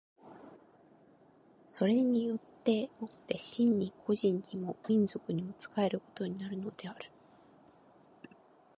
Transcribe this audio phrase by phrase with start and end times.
[1.67, 7.11] それによって却って真に個人にも民族にも仕えることになるのである。